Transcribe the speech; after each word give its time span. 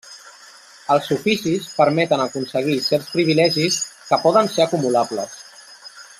Els 0.95 1.09
oficis 1.15 1.67
permeten 1.81 2.23
aconseguir 2.23 2.79
certs 2.87 3.13
privilegis 3.19 3.79
que 4.09 4.21
poden 4.25 4.51
ser 4.57 4.65
acumulables. 4.67 5.39